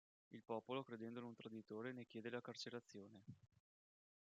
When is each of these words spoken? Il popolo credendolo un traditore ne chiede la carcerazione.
Il 0.29 0.41
popolo 0.43 0.81
credendolo 0.81 1.27
un 1.27 1.35
traditore 1.35 1.93
ne 1.93 2.05
chiede 2.07 2.31
la 2.31 2.41
carcerazione. 2.41 3.23